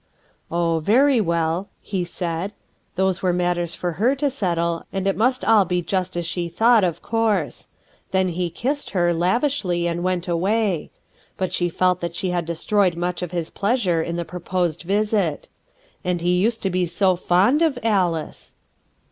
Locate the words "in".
14.01-14.15